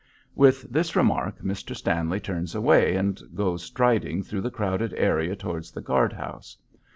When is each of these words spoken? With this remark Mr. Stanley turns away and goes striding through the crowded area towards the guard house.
With 0.33 0.63
this 0.63 0.95
remark 0.95 1.43
Mr. 1.43 1.75
Stanley 1.75 2.19
turns 2.19 2.55
away 2.55 2.95
and 2.95 3.21
goes 3.35 3.61
striding 3.61 4.23
through 4.23 4.41
the 4.41 4.49
crowded 4.49 4.95
area 4.95 5.35
towards 5.35 5.69
the 5.69 5.81
guard 5.81 6.13
house. 6.13 6.57